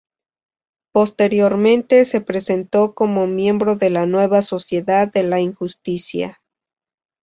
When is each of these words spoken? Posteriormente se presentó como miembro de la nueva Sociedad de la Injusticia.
Posteriormente 0.95 2.05
se 2.05 2.21
presentó 2.21 2.95
como 2.95 3.27
miembro 3.27 3.75
de 3.75 3.91
la 3.91 4.07
nueva 4.07 4.41
Sociedad 4.41 5.07
de 5.07 5.21
la 5.21 5.39
Injusticia. 5.41 6.41